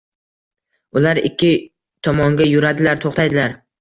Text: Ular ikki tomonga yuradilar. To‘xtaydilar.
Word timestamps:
Ular 1.01 1.21
ikki 1.29 1.51
tomonga 2.09 2.49
yuradilar. 2.53 3.05
To‘xtaydilar. 3.05 3.55